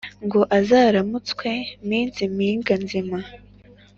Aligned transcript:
ngo 0.25 0.41
azaramutswe 0.59 1.49
mpanzi 1.87 2.23
mpinga 2.35 2.73
nzima 2.83 3.17